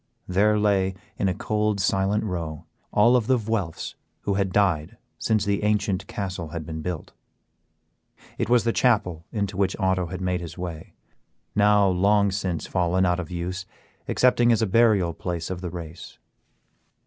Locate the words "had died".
4.33-4.97